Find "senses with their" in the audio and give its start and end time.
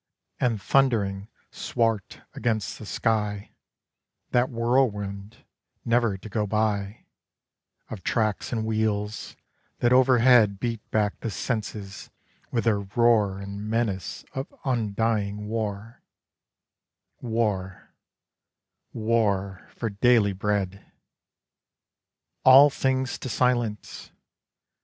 11.29-12.79